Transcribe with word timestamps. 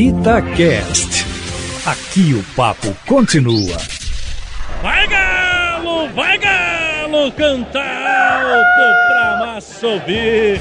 Itacast. 0.00 1.26
Aqui 1.84 2.32
o 2.32 2.42
papo 2.56 2.96
continua. 3.06 3.76
Vai 4.80 5.06
galo, 5.06 6.08
vai 6.14 6.38
galo, 6.38 7.30
canta 7.32 7.80
alto 7.80 9.08
pra 9.08 9.36
massa 9.44 9.86
ouvir. 9.86 10.58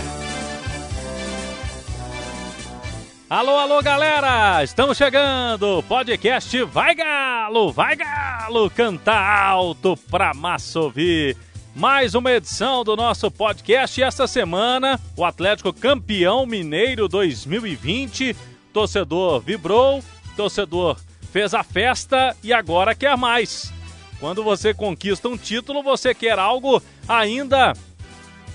Alô, 3.29 3.57
alô, 3.57 3.81
galera! 3.81 4.61
Estamos 4.61 4.97
chegando! 4.97 5.81
Podcast 5.87 6.61
Vai 6.63 6.93
Galo, 6.93 7.71
Vai 7.71 7.95
Galo, 7.95 8.69
canta 8.69 9.13
alto 9.13 9.95
pra 10.11 10.33
massa 10.33 10.81
ouvir. 10.81 11.37
Mais 11.73 12.13
uma 12.13 12.33
edição 12.33 12.83
do 12.83 12.93
nosso 12.93 13.31
podcast 13.31 14.01
e 14.01 14.03
esta 14.03 14.27
semana 14.27 14.99
o 15.15 15.23
Atlético 15.23 15.71
campeão 15.71 16.45
mineiro 16.45 17.07
2020. 17.07 18.35
Torcedor 18.73 19.41
vibrou, 19.41 20.03
torcedor 20.35 20.97
fez 21.31 21.53
a 21.53 21.63
festa 21.63 22.35
e 22.43 22.51
agora 22.51 22.95
quer 22.95 23.15
mais. 23.17 23.71
Quando 24.19 24.43
você 24.43 24.73
conquista 24.73 25.29
um 25.29 25.37
título, 25.37 25.83
você 25.83 26.13
quer 26.13 26.37
algo 26.37 26.81
ainda 27.07 27.73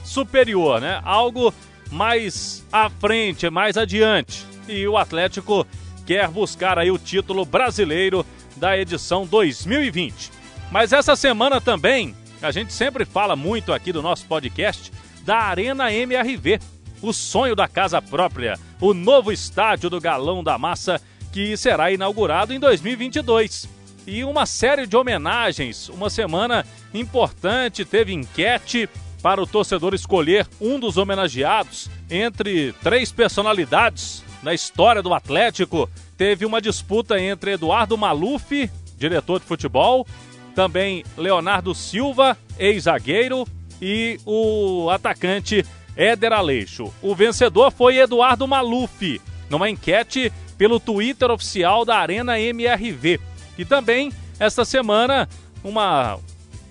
superior, 0.05 0.81
né? 0.81 1.01
Algo 1.05 1.55
mais 1.91 2.65
à 2.73 2.91
frente, 2.91 3.49
mais 3.49 3.77
adiante 3.77 4.55
e 4.69 4.87
o 4.87 4.97
Atlético 4.97 5.67
quer 6.07 6.29
buscar 6.29 6.79
aí 6.79 6.91
o 6.91 6.99
título 6.99 7.45
brasileiro 7.45 8.25
da 8.57 8.77
edição 8.77 9.27
2020. 9.27 10.31
Mas 10.71 10.93
essa 10.93 11.17
semana 11.17 11.61
também, 11.61 12.15
a 12.43 12.51
gente 12.51 12.73
sempre 12.73 13.05
fala 13.05 13.37
muito 13.37 13.73
aqui 13.73 13.93
do 13.93 14.03
nosso 14.03 14.27
podcast 14.27 14.93
da 15.23 15.39
Arena 15.39 15.93
MRV, 15.93 16.61
o 17.03 17.13
sonho 17.13 17.55
da 17.55 17.69
casa 17.69 18.01
própria, 18.01 18.59
o 18.81 18.95
novo 18.95 19.33
estádio 19.33 19.91
do 19.91 20.01
Galão 20.01 20.43
da 20.43 20.59
Massa 20.59 21.01
que 21.33 21.57
será 21.57 21.91
inaugurado 21.91 22.55
em 22.55 22.61
2022. 22.61 23.69
E 24.07 24.23
uma 24.23 24.47
série 24.47 24.87
de 24.87 24.97
homenagens, 24.97 25.89
uma 25.89 26.09
semana 26.09 26.65
importante, 26.93 27.85
teve 27.85 28.13
enquete 28.13 28.89
para 29.21 29.43
o 29.43 29.47
torcedor 29.47 29.95
escolher 29.95 30.47
um 30.61 30.79
dos 30.79 30.97
homenageados 30.97 31.91
entre 32.11 32.73
três 32.83 33.11
personalidades 33.11 34.23
na 34.45 34.53
história 34.53 35.03
do 35.03 35.15
Atlético, 35.15 35.91
teve 36.17 36.45
uma 36.45 36.61
disputa 36.61 37.19
entre 37.19 37.53
Eduardo 37.53 37.97
Maluf, 37.97 38.71
diretor 38.99 39.41
de 39.41 39.47
futebol, 39.47 40.07
também 40.55 41.03
Leonardo 41.17 41.75
Silva, 41.75 42.37
ex-zagueiro, 42.59 43.45
e 43.81 44.21
o 44.25 44.89
atacante 44.91 45.65
Éder 45.97 46.33
Aleixo. 46.33 46.93
O 47.03 47.15
vencedor 47.15 47.71
foi 47.71 47.97
Eduardo 47.97 48.47
Maluf, 48.47 49.21
numa 49.49 49.69
enquete 49.69 50.33
pelo 50.57 50.81
Twitter 50.81 51.31
oficial 51.31 51.85
da 51.85 51.97
Arena 51.97 52.39
MRV. 52.39 53.21
E 53.59 53.65
também, 53.65 54.13
esta 54.39 54.65
semana, 54.65 55.29
uma 55.63 56.19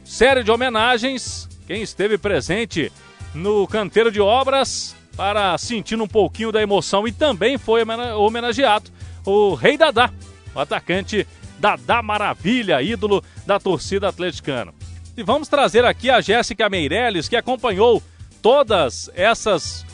série 0.03 0.43
de 0.43 0.51
homenagens. 0.51 1.49
Quem 1.65 1.81
esteve 1.81 2.17
presente 2.17 2.91
no 3.33 3.65
canteiro 3.67 4.11
de 4.11 4.19
obras 4.19 4.95
para 5.15 5.57
sentir 5.57 5.99
um 6.01 6.07
pouquinho 6.07 6.51
da 6.51 6.61
emoção 6.61 7.07
e 7.07 7.11
também 7.11 7.57
foi 7.57 7.83
homenageado 8.17 8.91
o 9.25 9.53
Rei 9.53 9.77
Dadá, 9.77 10.11
o 10.53 10.59
atacante 10.59 11.25
Dadá 11.59 12.01
Maravilha, 12.01 12.81
ídolo 12.81 13.23
da 13.45 13.59
torcida 13.59 14.09
atleticana. 14.09 14.73
E 15.15 15.23
vamos 15.23 15.47
trazer 15.47 15.85
aqui 15.85 16.09
a 16.09 16.19
Jéssica 16.19 16.69
Meirelles, 16.69 17.29
que 17.29 17.35
acompanhou 17.35 18.01
todas 18.43 19.09
essas 19.15 19.85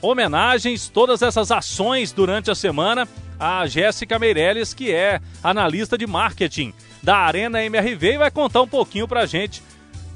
homenagens, 0.00 0.88
todas 0.88 1.20
essas 1.20 1.52
ações 1.52 2.10
durante 2.10 2.50
a 2.50 2.54
semana. 2.54 3.06
A 3.38 3.68
Jéssica 3.68 4.18
Meirelles, 4.18 4.74
que 4.74 4.92
é 4.92 5.20
analista 5.44 5.96
de 5.96 6.08
marketing 6.08 6.74
da 7.00 7.18
Arena 7.18 7.62
MRV, 7.62 8.14
e 8.14 8.18
vai 8.18 8.30
contar 8.32 8.62
um 8.62 8.66
pouquinho 8.66 9.06
pra 9.06 9.26
gente 9.26 9.62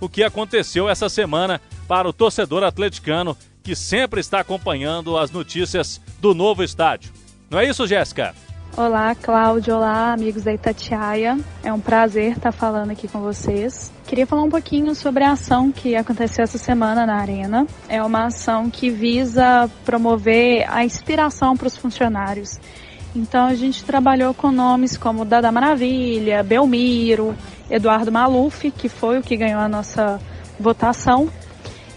o 0.00 0.08
que 0.08 0.24
aconteceu 0.24 0.88
essa 0.88 1.08
semana 1.08 1.61
para 1.86 2.08
o 2.08 2.12
torcedor 2.12 2.64
atleticano 2.64 3.36
que 3.62 3.77
sempre 3.77 4.20
está 4.20 4.40
acompanhando 4.40 5.17
as 5.17 5.30
notícias 5.30 6.00
do 6.20 6.34
novo 6.34 6.64
estádio. 6.64 7.12
Não 7.48 7.61
é 7.61 7.68
isso, 7.68 7.86
Jéssica? 7.86 8.34
Olá, 8.74 9.14
Cláudio. 9.14 9.77
Olá, 9.77 10.14
amigos 10.14 10.44
da 10.44 10.55
Itatiaia. 10.55 11.38
É 11.62 11.70
um 11.70 11.78
prazer 11.78 12.33
estar 12.33 12.52
falando 12.52 12.90
aqui 12.90 13.06
com 13.06 13.20
vocês. 13.20 13.92
Queria 14.06 14.27
falar 14.27 14.44
um 14.44 14.48
pouquinho 14.48 14.94
sobre 14.94 15.22
a 15.24 15.33
ação 15.33 15.70
que 15.70 15.94
aconteceu 15.94 16.42
essa 16.42 16.56
semana 16.56 17.05
na 17.05 17.16
Arena. 17.16 17.66
É 17.86 18.02
uma 18.02 18.28
ação 18.28 18.70
que 18.70 18.88
visa 18.88 19.70
promover 19.84 20.64
a 20.70 20.86
inspiração 20.86 21.55
para 21.55 21.66
os 21.66 21.77
funcionários. 21.77 22.58
Então 23.14 23.44
a 23.44 23.55
gente 23.55 23.84
trabalhou 23.84 24.32
com 24.32 24.50
nomes 24.50 24.96
como 24.96 25.27
Dada 25.27 25.52
Maravilha, 25.52 26.42
Belmiro, 26.42 27.36
Eduardo 27.70 28.11
Maluf, 28.11 28.70
que 28.70 28.88
foi 28.88 29.18
o 29.18 29.22
que 29.22 29.36
ganhou 29.36 29.61
a 29.61 29.68
nossa 29.68 30.18
votação, 30.58 31.28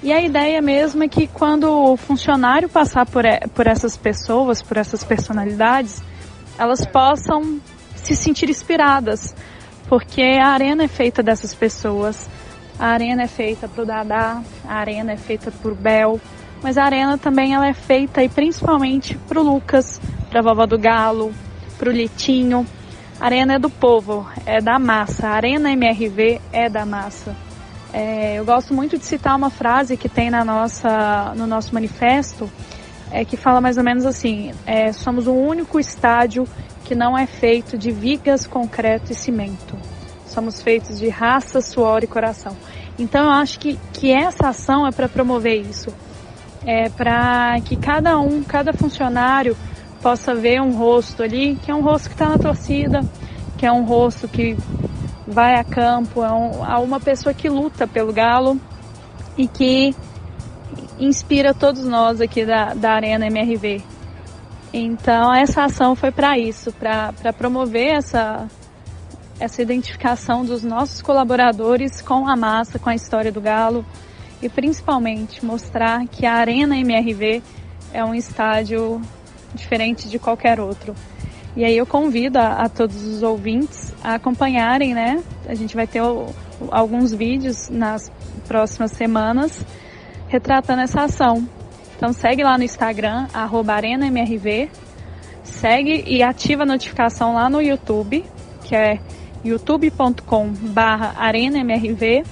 e 0.04 0.14
a 0.14 0.22
ideia 0.22 0.62
mesmo 0.62 1.04
é 1.04 1.08
que 1.08 1.26
quando 1.26 1.68
o 1.68 1.98
funcionário 1.98 2.70
passar 2.70 3.08
por, 3.08 3.24
por 3.56 3.66
essas 3.66 3.98
pessoas, 3.98 4.62
por 4.62 4.78
essas 4.78 5.04
personalidades, 5.04 6.00
elas 6.58 6.86
possam 6.86 7.60
se 7.96 8.16
sentir 8.16 8.50
inspiradas, 8.50 9.36
porque 9.88 10.22
a 10.22 10.50
arena 10.50 10.84
é 10.84 10.88
feita 10.88 11.22
dessas 11.24 11.54
pessoas. 11.54 12.30
A 12.78 12.88
arena 12.88 13.24
é 13.24 13.28
feita 13.28 13.68
para 13.68 13.84
o 13.84 13.86
Dadá, 13.86 14.42
a 14.68 14.76
arena 14.76 15.14
é 15.14 15.18
feita 15.18 15.50
por 15.50 15.74
Bel, 15.74 16.20
mas 16.62 16.78
a 16.78 16.84
arena 16.84 17.18
também 17.18 17.54
ela 17.54 17.68
é 17.68 17.74
feita 17.74 18.24
e 18.24 18.28
principalmente 18.28 19.18
para 19.18 19.40
o 19.40 19.44
Lucas, 19.44 20.00
para 20.30 20.40
a 20.40 20.44
vovó 20.44 20.66
do 20.66 20.78
Galo, 20.78 21.34
para 21.78 21.90
o 21.90 21.92
Litinho. 21.92 22.66
A 23.20 23.26
arena 23.26 23.54
é 23.54 23.60
do 23.60 23.70
povo, 23.70 24.28
é 24.46 24.60
da 24.60 24.78
massa. 24.78 25.28
A 25.28 25.32
arena 25.32 25.72
MRV 25.72 26.42
é 26.52 26.70
da 26.70 26.86
massa. 26.86 27.36
É, 27.94 28.36
eu 28.36 28.44
gosto 28.44 28.74
muito 28.74 28.98
de 28.98 29.06
citar 29.06 29.38
uma 29.38 29.50
frase 29.50 29.96
que 29.96 30.10
tem 30.10 30.30
na 30.30 30.44
nossa, 30.44 31.34
no 31.38 31.48
nosso 31.48 31.74
manifesto, 31.74 32.52
é, 33.12 33.24
que 33.24 33.38
fala 33.38 33.62
mais 33.62 33.78
ou 33.78 33.84
menos 33.84 34.06
assim: 34.06 34.54
é, 34.66 34.92
somos 34.92 35.28
o 35.28 35.34
único 35.34 35.80
estádio 35.80 36.48
que 36.84 36.94
não 36.96 37.18
é 37.18 37.26
feito 37.26 37.78
de 37.78 37.92
vigas, 37.92 38.46
concreto 38.46 39.12
e 39.12 39.16
cimento. 39.16 39.76
Somos 40.26 40.62
feitos 40.62 41.00
de 41.00 41.10
raça, 41.10 41.62
suor 41.62 42.04
e 42.04 42.08
coração. 42.08 42.56
Então 42.98 43.26
eu 43.26 43.32
acho 43.32 43.60
que, 43.60 43.80
que 43.94 44.12
essa 44.12 44.50
ação 44.50 44.86
é 44.86 44.92
para 44.92 45.10
promover 45.10 45.62
isso. 45.62 45.94
É 46.66 46.90
para 46.90 47.60
que 47.62 47.76
cada 47.76 48.20
um, 48.20 48.44
cada 48.44 48.74
funcionário 48.74 49.56
possa 50.02 50.34
ver 50.36 50.62
um 50.62 50.76
rosto 50.78 51.24
ali, 51.24 51.56
que 51.56 51.72
é 51.72 51.76
um 51.76 51.82
rosto 51.82 52.10
que 52.10 52.16
está 52.16 52.30
na 52.30 52.38
torcida, 52.38 53.02
que 53.58 53.66
é 53.66 53.72
um 53.72 53.84
rosto 53.84 54.28
que 54.28 54.58
vai 55.28 55.56
a 55.56 55.64
campo, 55.64 56.24
é, 56.24 56.32
um, 56.32 56.62
uma 56.84 57.00
pessoa 57.00 57.34
que 57.34 57.50
luta 57.50 57.88
pelo 57.88 58.14
Galo 58.14 58.60
e 59.38 59.48
que 59.48 59.96
inspira 61.00 61.54
todos 61.54 61.86
nós 61.86 62.22
aqui 62.22 62.46
da, 62.46 62.74
da 62.74 62.92
Arena 62.92 63.28
MRV. 63.28 63.82
Então, 64.74 65.34
essa 65.34 65.64
ação 65.64 65.96
foi 65.96 66.12
para 66.12 66.38
isso, 66.38 66.72
para 66.74 67.34
promover 67.34 67.96
essa, 67.96 68.48
essa 69.40 69.62
identificação 69.62 70.44
dos 70.44 70.64
nossos 70.64 71.02
colaboradores 71.02 72.02
com 72.02 72.28
a 72.28 72.36
massa, 72.36 72.80
com 72.80 72.90
a 72.90 72.96
história 72.96 73.32
do 73.32 73.40
Galo 73.40 73.86
e 74.42 74.50
principalmente 74.50 75.46
mostrar 75.46 76.06
que 76.08 76.26
a 76.26 76.34
Arena 76.34 76.78
MRV 76.78 77.42
é 77.94 78.04
um 78.04 78.14
estádio 78.14 79.02
diferente 79.54 80.10
de 80.10 80.20
qualquer 80.20 80.60
outro. 80.60 80.94
E 81.56 81.64
aí 81.64 81.78
eu 81.78 81.86
convido 81.86 82.38
a, 82.38 82.64
a 82.64 82.70
todos 82.70 83.02
os 83.04 83.24
ouvintes 83.24 83.94
a 84.04 84.16
acompanharem, 84.16 84.94
né? 84.94 85.24
A 85.48 85.56
gente 85.56 85.74
vai 85.74 85.88
ter 85.88 86.02
o, 86.02 86.28
alguns 86.70 87.14
vídeos 87.14 87.70
nas 87.70 88.12
próximas 88.46 88.92
semanas 88.92 89.66
retratando 90.36 90.82
essa 90.82 91.04
ação. 91.04 91.48
Então 91.96 92.12
segue 92.12 92.44
lá 92.44 92.58
no 92.58 92.64
Instagram, 92.64 93.28
ArenaMRV, 93.34 94.70
segue 95.44 96.04
e 96.06 96.22
ativa 96.22 96.64
a 96.64 96.66
notificação 96.66 97.34
lá 97.34 97.50
no 97.50 97.62
YouTube, 97.62 98.26
que 98.64 98.76
é 98.76 99.00
youtube.com 99.46 100.54
arenamrv 101.16 102.24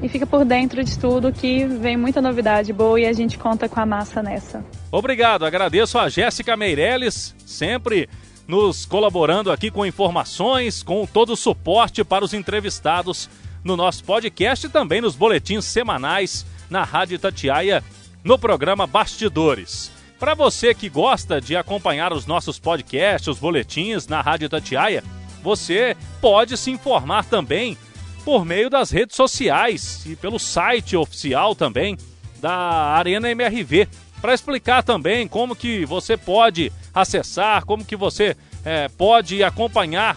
e 0.00 0.08
fica 0.08 0.26
por 0.26 0.44
dentro 0.44 0.82
de 0.82 0.98
tudo 0.98 1.32
que 1.32 1.66
vem 1.66 1.96
muita 1.96 2.22
novidade 2.22 2.72
boa 2.72 2.98
e 2.98 3.06
a 3.06 3.12
gente 3.12 3.36
conta 3.36 3.68
com 3.68 3.80
a 3.80 3.84
massa 3.84 4.22
nessa. 4.22 4.64
Obrigado, 4.90 5.44
agradeço 5.44 5.98
a 5.98 6.08
Jéssica 6.08 6.56
Meirelles, 6.56 7.34
sempre 7.44 8.08
nos 8.48 8.86
colaborando 8.86 9.52
aqui 9.52 9.70
com 9.70 9.84
informações, 9.84 10.82
com 10.82 11.06
todo 11.06 11.34
o 11.34 11.36
suporte 11.36 12.02
para 12.02 12.24
os 12.24 12.32
entrevistados 12.32 13.28
no 13.62 13.76
nosso 13.76 14.02
podcast 14.04 14.66
e 14.66 14.70
também 14.70 15.00
nos 15.00 15.14
boletins 15.14 15.64
semanais 15.64 16.46
na 16.72 16.84
Rádio 16.84 17.18
Tatiaia, 17.18 17.84
no 18.24 18.38
programa 18.38 18.86
Bastidores. 18.86 19.92
Para 20.18 20.34
você 20.34 20.74
que 20.74 20.88
gosta 20.88 21.38
de 21.38 21.54
acompanhar 21.54 22.14
os 22.14 22.24
nossos 22.24 22.58
podcasts, 22.58 23.28
os 23.28 23.38
boletins 23.38 24.08
na 24.08 24.22
Rádio 24.22 24.48
Tatiaia, 24.48 25.04
você 25.42 25.94
pode 26.20 26.56
se 26.56 26.70
informar 26.70 27.26
também 27.26 27.76
por 28.24 28.44
meio 28.44 28.70
das 28.70 28.90
redes 28.90 29.16
sociais 29.16 30.04
e 30.06 30.16
pelo 30.16 30.38
site 30.38 30.96
oficial 30.96 31.54
também 31.54 31.98
da 32.40 32.52
Arena 32.52 33.30
MRV, 33.30 33.86
para 34.20 34.32
explicar 34.32 34.82
também 34.82 35.28
como 35.28 35.54
que 35.54 35.84
você 35.84 36.16
pode 36.16 36.72
acessar, 36.94 37.66
como 37.66 37.84
que 37.84 37.96
você 37.96 38.34
é, 38.64 38.88
pode 38.88 39.42
acompanhar 39.44 40.16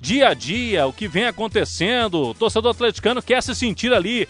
dia 0.00 0.28
a 0.28 0.34
dia 0.34 0.86
o 0.86 0.92
que 0.92 1.08
vem 1.08 1.26
acontecendo. 1.26 2.28
O 2.28 2.34
torcedor 2.34 2.70
atleticano 2.70 3.22
quer 3.22 3.42
se 3.42 3.54
sentir 3.54 3.92
ali 3.92 4.28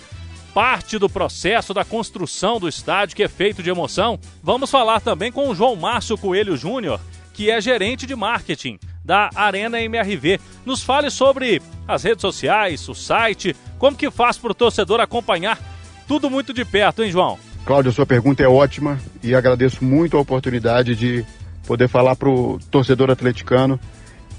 parte 0.55 0.97
do 0.99 1.11
processo 1.11 1.75
da 1.75 1.85
construção 1.85 2.61
do 2.61 2.69
estádio, 2.69 3.17
que 3.17 3.25
é 3.25 3.29
feito 3.29 3.61
de 3.61 3.69
emoção. 3.69 4.19
Vamos 4.41 4.71
falar 4.71 5.01
também 5.01 5.33
com 5.33 5.49
o 5.49 5.55
João 5.55 5.75
Márcio 5.75 6.17
Coelho 6.17 6.57
Júnior, 6.57 7.01
que 7.33 7.51
é 7.51 7.61
gerente 7.61 8.07
de 8.07 8.15
marketing 8.15 8.79
da 9.05 9.29
Arena 9.35 9.83
MRV. 9.83 10.41
Nos 10.65 10.83
fale 10.83 11.11
sobre 11.11 11.61
as 11.89 12.05
redes 12.05 12.23
sociais, 12.23 12.89
o 12.89 12.95
site, 12.95 13.55
como 13.79 13.97
que 13.97 14.11
faz 14.13 14.39
para 14.39 14.53
o 14.53 14.55
torcedor 14.55 15.01
acompanhar 15.01 15.59
tudo 16.07 16.31
muito 16.31 16.55
de 16.55 16.65
perto, 16.65 17.03
hein, 17.03 17.11
João? 17.11 17.37
Cláudio, 17.67 17.93
sua 17.93 18.07
pergunta 18.07 18.43
é 18.43 18.49
ótima 18.49 19.01
e 19.23 19.35
agradeço 19.35 19.85
muito 19.85 20.17
a 20.17 20.21
oportunidade 20.21 20.95
de 20.95 21.25
poder 21.67 21.89
falar 21.89 22.15
para 22.15 22.29
o 22.29 22.61
torcedor 22.71 23.11
atleticano 23.11 23.81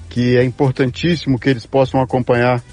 que 0.10 0.38
é 0.38 0.44
importantíssimo 0.46 1.38
que 1.38 1.50
eles 1.50 1.66
possam 1.66 2.00
acompanhar 2.02 2.64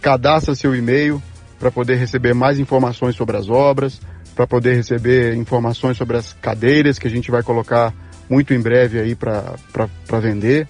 cadastra 0.00 0.54
seu 0.54 0.74
e-mail 0.74 1.22
para 1.58 1.70
poder 1.70 1.96
receber 1.96 2.34
mais 2.34 2.58
informações 2.58 3.14
sobre 3.14 3.36
as 3.36 3.48
obras, 3.48 4.00
para 4.34 4.46
poder 4.46 4.74
receber 4.74 5.34
informações 5.34 5.96
sobre 5.96 6.16
as 6.16 6.32
cadeiras 6.34 6.98
que 6.98 7.06
a 7.06 7.10
gente 7.10 7.30
vai 7.30 7.42
colocar 7.42 7.94
muito 8.28 8.52
em 8.52 8.60
breve 8.60 8.98
aí 8.98 9.14
para 9.14 10.18
vender. 10.20 10.68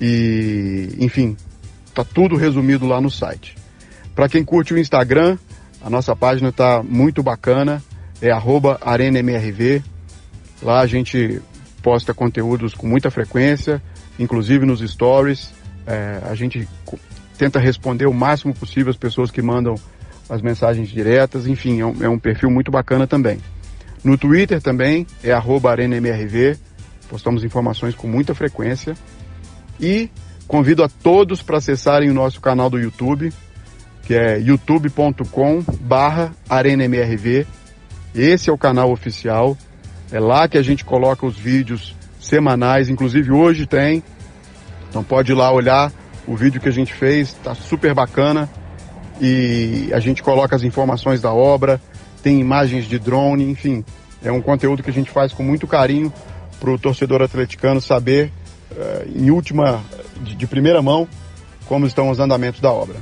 E, 0.00 0.94
enfim, 0.98 1.36
tá 1.94 2.04
tudo 2.04 2.36
resumido 2.36 2.86
lá 2.86 3.00
no 3.00 3.10
site. 3.10 3.56
Para 4.14 4.28
quem 4.28 4.44
curte 4.44 4.74
o 4.74 4.78
Instagram, 4.78 5.38
a 5.82 5.88
nossa 5.88 6.14
página 6.14 6.52
tá 6.52 6.82
muito 6.82 7.22
bacana, 7.22 7.82
é 8.20 8.30
@arenaMRV. 8.30 9.82
Lá 10.62 10.80
a 10.80 10.86
gente 10.86 11.40
posta 11.82 12.12
conteúdos 12.12 12.74
com 12.74 12.86
muita 12.86 13.10
frequência, 13.10 13.82
inclusive 14.18 14.66
nos 14.66 14.80
stories. 14.80 15.52
É, 15.86 16.20
a 16.24 16.34
gente 16.34 16.68
tenta 17.38 17.58
responder 17.58 18.06
o 18.06 18.12
máximo 18.12 18.52
possível 18.52 18.90
as 18.90 18.96
pessoas 18.96 19.30
que 19.30 19.40
mandam 19.40 19.76
as 20.28 20.42
mensagens 20.42 20.88
diretas. 20.88 21.46
Enfim, 21.46 21.80
é 21.80 21.86
um, 21.86 22.04
é 22.04 22.08
um 22.08 22.18
perfil 22.18 22.50
muito 22.50 22.70
bacana 22.70 23.06
também. 23.06 23.38
No 24.02 24.18
Twitter 24.18 24.60
também 24.60 25.06
é 25.22 25.32
@arenaMRV. 25.32 26.58
Postamos 27.08 27.44
informações 27.44 27.94
com 27.94 28.06
muita 28.06 28.34
frequência. 28.34 28.96
E 29.80 30.10
convido 30.46 30.82
a 30.82 30.88
todos 30.88 31.42
para 31.42 31.58
acessarem 31.58 32.10
o 32.10 32.14
nosso 32.14 32.40
canal 32.40 32.70
do 32.70 32.78
YouTube, 32.78 33.32
que 34.02 34.14
é 34.14 34.38
youtube.com 34.38 35.62
barra 35.80 36.32
arenamrv. 36.48 37.46
Esse 38.14 38.48
é 38.48 38.52
o 38.52 38.58
canal 38.58 38.90
oficial. 38.90 39.56
É 40.10 40.18
lá 40.18 40.48
que 40.48 40.56
a 40.56 40.62
gente 40.62 40.84
coloca 40.84 41.26
os 41.26 41.36
vídeos 41.36 41.94
semanais, 42.18 42.88
inclusive 42.88 43.30
hoje 43.30 43.66
tem. 43.66 44.02
Então 44.88 45.04
pode 45.04 45.32
ir 45.32 45.34
lá 45.34 45.52
olhar 45.52 45.92
o 46.26 46.34
vídeo 46.34 46.60
que 46.60 46.68
a 46.68 46.72
gente 46.72 46.92
fez, 46.94 47.28
está 47.28 47.54
super 47.54 47.94
bacana. 47.94 48.48
E 49.20 49.90
a 49.92 50.00
gente 50.00 50.22
coloca 50.22 50.56
as 50.56 50.62
informações 50.62 51.20
da 51.20 51.32
obra, 51.32 51.80
tem 52.22 52.40
imagens 52.40 52.86
de 52.86 52.98
drone, 52.98 53.44
enfim. 53.50 53.84
É 54.22 54.32
um 54.32 54.40
conteúdo 54.40 54.82
que 54.82 54.90
a 54.90 54.92
gente 54.92 55.10
faz 55.10 55.32
com 55.32 55.42
muito 55.42 55.66
carinho 55.66 56.12
para 56.58 56.70
o 56.70 56.78
torcedor 56.78 57.22
atleticano 57.22 57.80
saber 57.80 58.32
em 59.14 59.30
última, 59.30 59.82
de, 60.20 60.34
de 60.34 60.46
primeira 60.46 60.82
mão, 60.82 61.08
como 61.66 61.86
estão 61.86 62.10
os 62.10 62.18
andamentos 62.18 62.60
da 62.60 62.72
obra. 62.72 62.96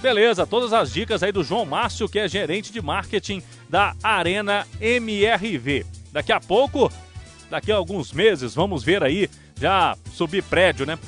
Beleza, 0.00 0.46
todas 0.46 0.72
as 0.72 0.92
dicas 0.92 1.22
aí 1.22 1.32
do 1.32 1.42
João 1.42 1.64
Márcio, 1.64 2.08
que 2.08 2.18
é 2.20 2.28
gerente 2.28 2.72
de 2.72 2.80
marketing 2.80 3.42
da 3.68 3.94
Arena 4.02 4.66
MRV. 4.80 5.84
Daqui 6.12 6.32
a 6.32 6.40
pouco, 6.40 6.90
daqui 7.50 7.72
a 7.72 7.76
alguns 7.76 8.12
meses, 8.12 8.54
vamos 8.54 8.84
ver 8.84 9.02
aí 9.02 9.28
já 9.60 9.96
subir 10.12 10.42
prédio, 10.44 10.86
né? 10.86 10.98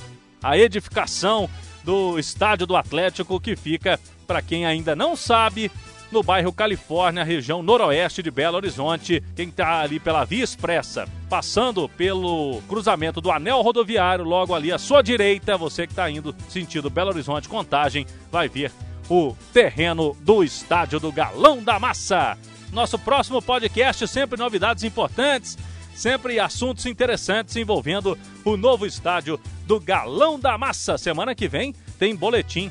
A 0.43 0.59
edificação 0.59 1.49
do 1.85 2.19
estádio 2.19 2.67
do 2.67 2.77
Atlético 2.77 3.41
que 3.41 3.55
fica, 3.55 3.99
para 4.27 4.43
quem 4.43 4.67
ainda 4.67 4.97
não 4.97 5.15
sabe, 5.15 5.71
no 6.11 6.23
bairro 6.23 6.53
Califórnia, 6.53 7.25
região 7.25 7.63
noroeste 7.63 8.23
de 8.23 8.31
Belo 8.31 8.57
Horizonte. 8.57 9.23
Quem 9.37 9.49
está 9.49 9.81
ali 9.81 10.01
pela 10.01 10.25
Via 10.25 10.45
Expressa, 10.45 11.09
passando 11.29 11.89
pelo 11.89 12.61
cruzamento 12.69 13.21
do 13.21 13.31
anel 13.31 13.61
rodoviário, 13.63 14.25
logo 14.25 14.55
ali 14.55 14.73
à 14.73 14.79
sua 14.79 15.03
direita, 15.03 15.57
você 15.57 15.87
que 15.87 15.93
está 15.93 16.11
indo 16.11 16.35
sentido 16.49 16.91
Belo 16.91 17.11
Horizonte, 17.11 17.49
Contagem, 17.49 18.07
vai 18.31 18.49
ver 18.49 18.73
o 19.09 19.37
terreno 19.53 20.17
do 20.21 20.43
Estádio 20.45 21.01
do 21.01 21.13
Galão 21.13 21.63
da 21.63 21.79
Massa. 21.79 22.37
Nosso 22.73 22.99
próximo 22.99 23.43
podcast, 23.43 24.07
sempre 24.07 24.39
novidades 24.39 24.85
importantes, 24.85 25.59
sempre 25.95 26.39
assuntos 26.39 26.87
interessantes 26.87 27.57
envolvendo 27.57 28.17
o 28.45 28.57
novo 28.57 28.87
estádio 28.87 29.39
do 29.67 29.81
Galão 29.81 30.39
da 30.39 30.57
Massa. 30.57 30.97
Semana 30.97 31.35
que 31.35 31.49
vem 31.49 31.75
tem 31.99 32.15
boletim 32.15 32.71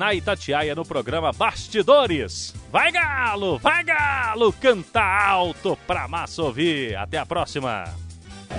na 0.00 0.14
Itatiaia 0.14 0.74
no 0.74 0.82
programa 0.82 1.30
Bastidores. 1.30 2.54
Vai 2.72 2.90
Galo, 2.90 3.58
vai 3.58 3.84
Galo, 3.84 4.50
canta 4.50 5.02
alto 5.02 5.76
pra 5.86 6.08
massa 6.08 6.42
ouvir. 6.42 6.96
Até 6.96 7.18
a 7.18 7.26
próxima. 7.26 7.84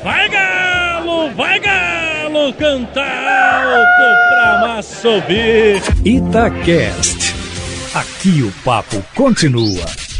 Vai 0.04 0.30
Galo, 0.30 1.32
vai 1.32 1.60
Galo, 1.60 2.54
canta 2.54 3.02
alto 3.02 4.30
pra 4.30 4.68
massa 4.68 5.10
ouvir. 5.10 5.82
Itacast. 6.06 7.34
Aqui 7.96 8.44
o 8.44 8.52
papo 8.64 9.04
continua. 9.16 10.11